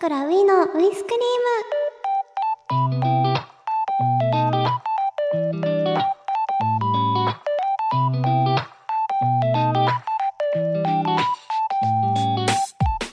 [0.00, 1.90] くらウイのウイスクリーム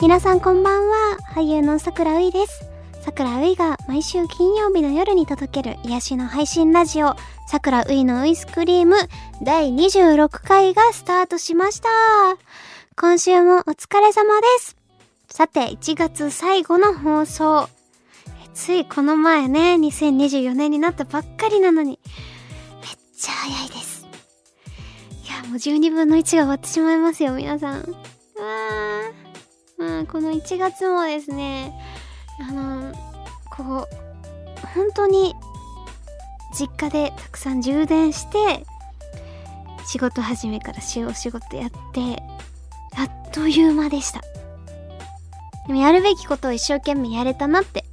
[0.02, 2.70] 皆さんこんばんは俳優のさくらういです
[3.02, 7.18] さくらういが毎週金曜日の夜に届ける癒しの配信ラジオ
[7.48, 8.96] さくらういのウイスクリーム
[9.44, 11.90] 第26回がスタートしました
[12.96, 14.78] 今週もお疲れ様です
[15.30, 17.70] さて1月最後の放送。
[18.54, 22.00] ついこの前ね2024年になったばっかりなのに。
[22.82, 24.08] めっちゃ早いです。
[25.26, 27.82] いやもう12分の1が終わってしまいますよ皆さん。
[27.82, 29.84] うわー。
[29.84, 31.72] まあこの1月もですね
[32.40, 32.94] あの
[33.50, 35.36] こう本当に
[36.58, 38.66] 実家でたくさん充電して
[39.86, 42.24] 仕事始めからしお仕事やって
[42.98, 44.22] あっという間でした。
[45.68, 47.84] でもやるべきことを一生懸命やれたなって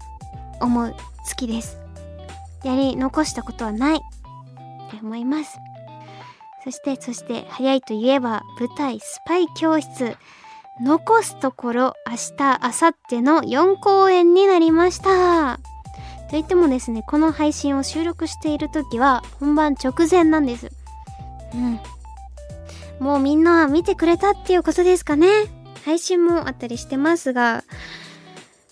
[0.60, 0.94] 思う
[1.26, 1.78] 月です。
[2.64, 3.98] やり残したことはないっ
[4.90, 5.58] て思います。
[6.64, 10.16] そしてそして早いといえば舞台スパイ教室
[10.80, 15.58] 残すところ明日明後日の4公演になりました。
[15.58, 20.70] と言ってもですねこの配信を収録している時は本番直前なんです。
[21.54, 21.80] うん。
[22.98, 25.28] もうみんな見てくれたっていうことですかね。
[25.84, 27.64] 配信もあったりしてますが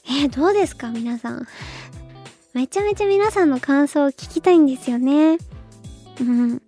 [0.04, 1.46] えー、どうですか皆さん。
[2.54, 5.38] めちゃめちゃ皆さんの感想を聞きたいんですよね。
[6.20, 6.62] うん。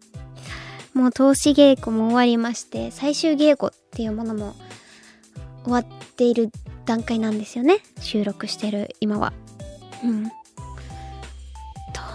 [0.94, 4.54] もう投資稽古も終わりまして最終稽古っていうものも
[5.64, 5.84] 終わっ
[6.16, 6.50] ている
[6.86, 7.78] 段階なんですよね。
[8.00, 9.32] 収録してる今は。
[10.04, 10.24] うん。
[10.24, 10.30] ど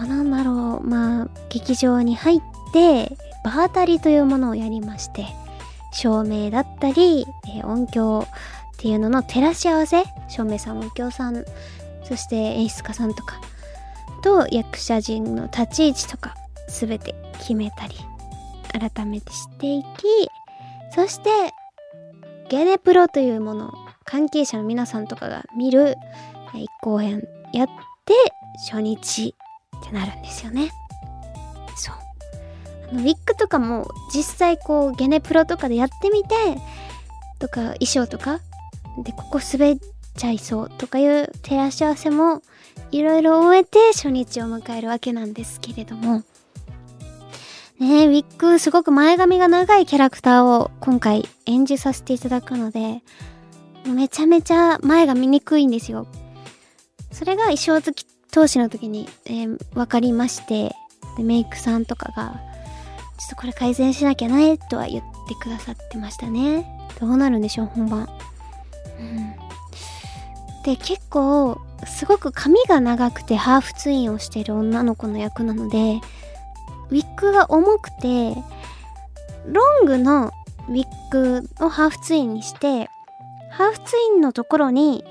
[0.04, 0.88] うなんだろう。
[0.88, 2.42] まあ劇場に入っ
[2.74, 5.26] て場当たりというものをやりまして。
[5.92, 8.28] 照明だったり、えー音響
[8.80, 11.44] っていうのの照らし合わせ照明さん音響さん
[12.04, 13.42] そして演出家さんとか
[14.24, 16.36] と役者陣の立ち位置とか
[16.70, 17.96] 全て決めたり
[18.72, 19.88] 改めてしていき
[20.96, 21.30] そして
[22.50, 23.74] ゲネプロというものを
[24.06, 25.96] 関係者の皆さんとかが見る
[26.54, 27.68] 1公演やっ
[28.06, 28.14] て
[28.72, 29.36] 初日
[29.78, 30.72] ってなるんですよね。
[31.76, 32.09] そう。
[32.94, 36.36] ウィッグとかも実際こうゲネプロとかでやってみて
[37.40, 38.40] とか衣装とか
[39.04, 39.78] でここ滑っ
[40.18, 42.42] ちゃいそうとかいう照らし合わせも
[42.92, 46.24] いろいろ終えて初日を迎えるわけなんですけれども
[47.80, 53.02] ねえ、ウィッグすごく前髪が長いキャラクターを今回演じさせていただくので、
[53.86, 56.06] めちゃめちゃ前が見にくいんですよ。
[57.14, 60.76] それが衣装付き投資の時に、えー分かりまして
[61.16, 62.42] で、メイクさんとかが、
[63.20, 66.66] ちょっとこれ改善しなきゃね、とは言ってくださってましたね。
[67.02, 68.10] どうなるんでしょう、本番。
[69.00, 69.34] うん。
[70.64, 76.00] で、結構、すごく髪が長くてハーフツインをしてる女の子の役なので、
[76.90, 78.36] ウィッグが重くて、
[79.46, 80.32] ロングの
[80.70, 82.90] ウィッグをハーフツインにして、
[83.52, 85.04] ハーフツインのところに、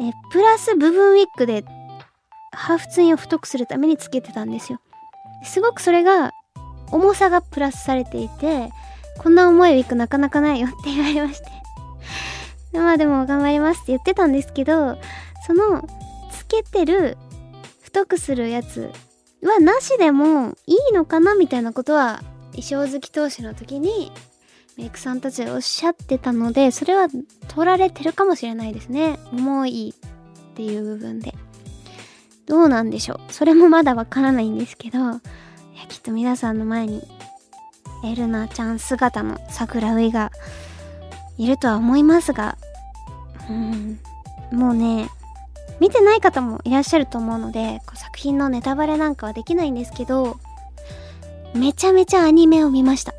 [0.00, 1.64] えプラス部分ウィッグで、
[2.52, 4.80] ハーフツインを太くするためにつけてたんですよ。
[5.44, 6.32] すごくそれが、
[6.92, 8.70] 重さがプラスされていて、
[9.18, 11.46] こんな重いウィッグなかなかないよって言われまして。
[12.78, 14.96] まあでも頑張りますって言ってたんですけど、
[15.46, 15.88] その、
[16.30, 17.16] つけてる、
[17.80, 18.90] 太くするやつ
[19.42, 22.22] はなしでもいいのかなみたいなことは
[22.54, 24.12] 衣装好き投資の時に
[24.78, 27.08] メイクさんたちがおっしゃってたのでそれは
[27.48, 29.18] 取られてるかもしれないですね。
[29.32, 31.34] 重いっていう部分で。
[32.46, 33.32] どうなんでしょう。
[33.32, 34.98] それもまだわからないんですけど
[35.88, 37.02] きっと皆さんの前に
[38.04, 40.30] エルナちゃん姿の桜ウイが
[41.38, 42.56] いるとは思いますが
[43.48, 43.98] うん
[44.52, 45.08] もうね
[45.80, 50.38] 見てない方もいらっしゃると思うのでこう作品のネタバレなんかはできないんですけど
[51.54, 53.12] めちゃめちゃアニメを見ました。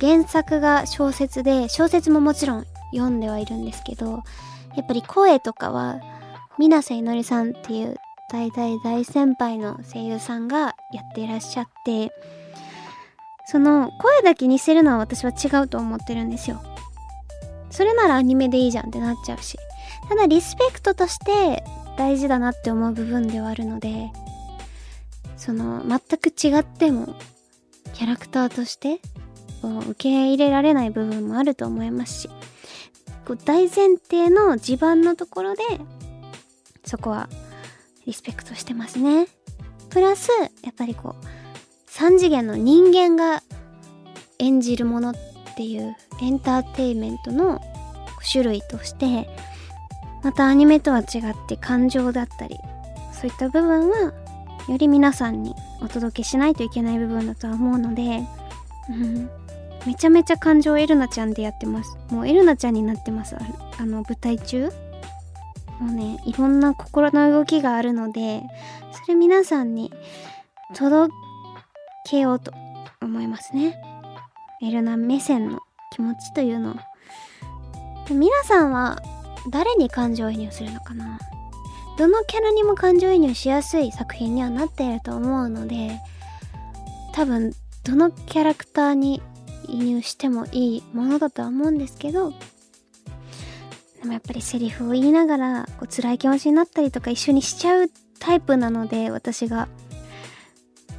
[0.00, 4.22] 原作が小説で小説ももちろん読んではいるんですけど
[4.76, 6.00] やっぱり声とかは
[6.58, 7.96] 水瀬いのりさんっていう
[8.30, 12.12] 大大大先輩の声優さんがやっていらっしゃって
[13.46, 16.62] その声だけ似せるのは私は違うと思ってるんですよ。
[17.70, 19.58] それならアニメでいいじゃんってなっちゃうし。
[20.08, 21.62] ただリスペクトとして
[21.96, 24.10] 大事だなって思う部分ではあるので
[25.36, 27.14] その全く違っても
[27.92, 29.00] キャラクターとして
[29.62, 32.30] 受け入れられない部分もあると思いますし
[33.26, 35.62] こう大前提の地盤のところで
[36.84, 37.28] そこは
[38.08, 39.26] リスペクトしてますね。
[39.90, 40.30] プラス
[40.62, 43.42] やっぱりこう3次元の人間が
[44.38, 45.14] 演じるものっ
[45.56, 47.60] ていうエンターテイメントの
[48.32, 49.28] 種類として
[50.22, 51.04] またアニメとは違っ
[51.48, 52.56] て感情だったり
[53.12, 54.14] そういった部分は
[54.68, 58.22] より皆さんにお届けしないといけない部分だとは思うので、
[58.88, 59.30] うん、
[59.86, 61.98] めちゃめちゃ感情をエルナちゃんでやってます。
[62.10, 63.36] もうエルナちゃんになってます。
[63.36, 64.70] あの舞台中。
[65.80, 68.42] もうねいろんな心の動きがあるので
[69.04, 69.92] それ皆さんに
[70.74, 71.12] 届
[72.08, 72.52] けようと
[73.00, 73.80] 思いますね。
[74.62, 75.60] エルナ目線の
[75.92, 76.74] 気持ちというのを。
[78.10, 78.98] 皆さんは
[79.50, 81.18] 誰に感情移入するのかな？
[81.96, 86.00] どのキャラにも感情移入しやすい作品にはなっていると思うので
[87.12, 87.52] 多分
[87.84, 89.20] どのキャラクターに
[89.68, 92.32] 移入してもいいものだとは思うんですけど
[94.00, 97.90] でもやっぱりセリフを言いながらこう辛い気持ちになったりとか一緒にしちゃう
[98.20, 99.68] タイプなので私が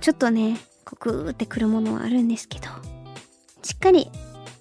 [0.02, 2.68] ちょっとねこうグーってくるものはあるんですけど
[3.64, 4.10] しっかり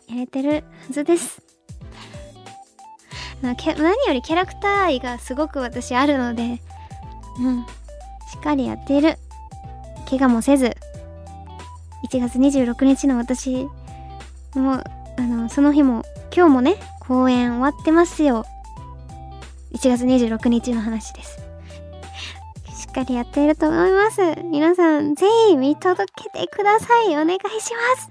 [0.09, 1.43] やれてるはずです。
[3.41, 6.61] 何よりキャラクター愛がすごく私あるので
[7.39, 7.65] うん。
[7.65, 9.17] しっかりやっている。
[10.09, 10.77] 怪我もせず
[12.11, 13.69] 1月26日の私
[14.55, 14.83] も
[15.19, 16.03] あのその日も
[16.35, 16.77] 今日もね
[17.09, 18.45] 公演終わってますよ。
[19.73, 21.41] 1月26日の話です。
[22.77, 24.21] しっかりやっていると思います。
[24.45, 27.09] 皆さんぜひ見届けてください。
[27.17, 28.09] お願いします。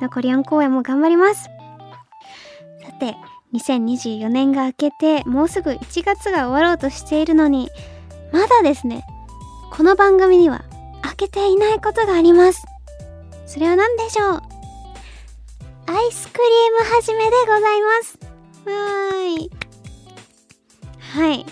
[0.00, 1.44] 残り4公演も頑張ります。
[1.44, 3.16] さて
[3.52, 7.70] 2024年が明けてもうすぐ1月が終わろうとしているのに
[8.32, 9.06] まだですね
[9.72, 10.64] この番組には
[11.02, 12.64] 開けていないことがあります。
[13.46, 14.42] それは何でしょう？
[15.86, 18.18] アイスクリームはじめでございます。
[18.66, 19.50] わーい。
[20.98, 21.46] はい。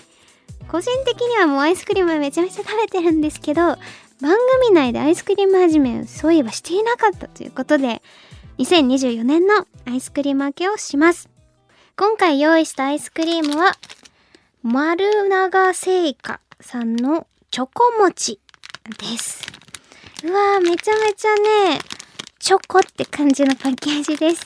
[0.68, 3.78] 個人的にはもうアイスクリームめちゃめちゃ食べてるんですけど番
[4.62, 8.00] 組内でアイスクリームはじめそういえばしていなかったということで
[8.58, 11.28] 2024年のアイスクリーム明けをします。
[11.94, 13.72] 今回用意したアイスクリームは、
[14.62, 18.40] 丸長製菓さんのチョコ餅
[18.98, 19.46] です。
[20.24, 21.80] うわー、めちゃめちゃね、
[22.42, 24.44] チョコって感じのパッケージです。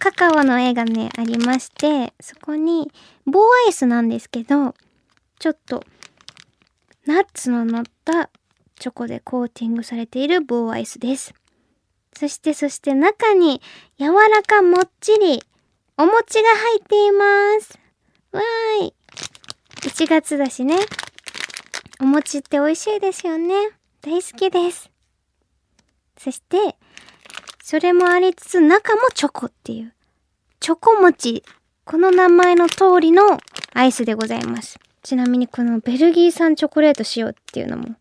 [0.00, 2.90] カカオの絵がね、ありまして、そこに
[3.24, 4.74] 棒アイスなんですけど、
[5.38, 5.84] ちょっと
[7.06, 8.30] ナッツの乗った
[8.80, 11.34] チョコでコーティングされている棒アイスです。
[12.18, 13.62] そしてそして中に
[13.96, 15.40] 柔らかもっちり
[15.98, 17.78] お餅が入っています。
[18.32, 18.94] わーい。
[19.82, 20.78] 1月だしね。
[22.00, 23.54] お餅って美味しいですよね。
[24.02, 24.90] 大好きです。
[26.18, 26.75] そして、
[27.68, 29.92] それもありつつ中もチョコっていう。
[30.60, 31.42] チョコ餅。
[31.84, 33.40] この名前の通りの
[33.74, 34.78] アイスでございます。
[35.02, 37.96] ちなみにこのベルギー産チョコレート仕様っていうのも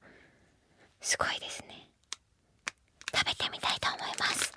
[1.01, 1.89] すごいですね。
[3.11, 4.53] 食べてみたいと思います。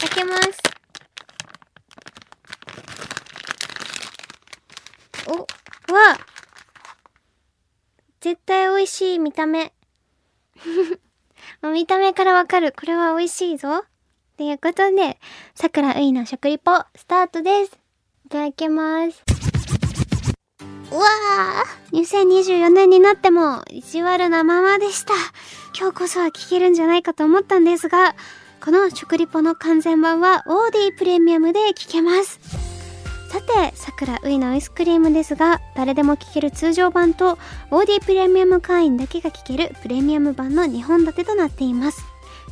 [0.00, 0.60] 開けます。
[5.28, 6.18] お、わ
[8.20, 9.72] 絶対美味しい見た目。
[11.62, 12.72] 見た目からわかる。
[12.72, 13.84] これは美味しいぞ。
[14.36, 15.18] ということで、
[15.54, 17.78] 桜ういの食リポ、スタートです。
[18.26, 19.22] いただきます。
[20.90, 25.14] うわー !2024 年になっても、意地悪なままでした。
[25.78, 28.14] 今日こそは聞けるんじゃないかと思ったんですが、
[28.62, 32.65] この食リポの完全版は、オーディプレミアムで聞けます。
[33.30, 37.38] さて、桜ういのアイスクリームですが、誰でも聴ける通常版と
[37.70, 42.04] OD プレミアム会員だけが聴けるプレミアム版の2本立てとなっています。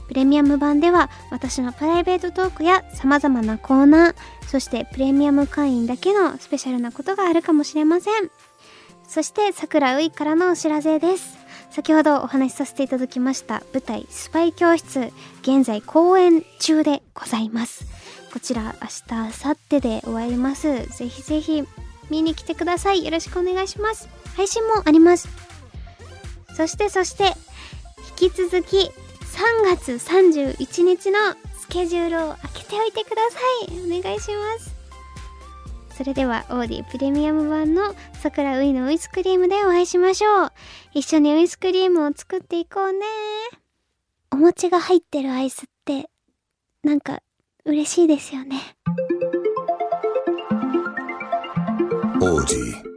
[0.09, 4.15] プレミアム版では私のプライベートトークや様々なコーナー、
[4.47, 8.31] そしてプレミアム会員だけのスペシャルなことがあるかもしれません。
[9.07, 11.39] そして桜ういからのお知らせです。
[11.71, 15.13] 先ほどお話しさせていただきました舞台スパイ教室、
[15.43, 17.87] 現在公演中でございます。
[18.35, 20.87] こちら明日、明後日で終わります。
[20.87, 21.63] ぜひぜひ
[22.11, 23.05] 見に来てください。
[23.05, 24.09] よろしくお願いします。
[24.37, 25.29] 配信もあります。
[26.57, 27.33] そしてそして、
[28.21, 28.91] 引き続き3
[29.77, 31.19] 月31日の
[31.57, 33.39] スケジュールを開けておいてくださ
[33.69, 33.99] い。
[33.99, 34.75] お願いします。
[35.97, 40.53] それでは、オーディプレミアム版の桜ウイのウイスクリームでお会いしましょう。
[40.93, 43.07] 一緒にウイスクリームを作っていこうね。
[44.33, 46.11] お餅が入ってるアイスって、
[46.83, 47.21] なんか
[47.67, 48.61] 嬉しいですよね。
[52.21, 52.94] 王子